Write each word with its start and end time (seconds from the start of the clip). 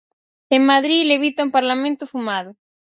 En 0.55 0.61
Madrid 0.71 1.03
levita 1.05 1.43
un 1.47 1.51
parlamento 1.57 2.07
fumado. 2.07 2.55